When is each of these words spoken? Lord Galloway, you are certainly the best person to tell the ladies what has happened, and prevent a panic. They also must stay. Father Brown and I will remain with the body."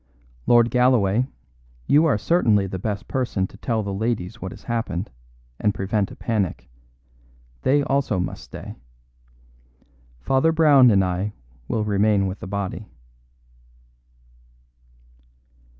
Lord 0.47 0.71
Galloway, 0.71 1.27
you 1.85 2.05
are 2.07 2.17
certainly 2.17 2.65
the 2.65 2.79
best 2.79 3.07
person 3.07 3.45
to 3.45 3.55
tell 3.55 3.83
the 3.83 3.93
ladies 3.93 4.41
what 4.41 4.51
has 4.51 4.63
happened, 4.63 5.11
and 5.59 5.75
prevent 5.75 6.09
a 6.09 6.15
panic. 6.15 6.67
They 7.61 7.83
also 7.83 8.19
must 8.19 8.45
stay. 8.45 8.77
Father 10.19 10.51
Brown 10.51 10.89
and 10.89 11.03
I 11.05 11.33
will 11.67 11.83
remain 11.83 12.25
with 12.25 12.39
the 12.39 12.47
body." 12.47 12.87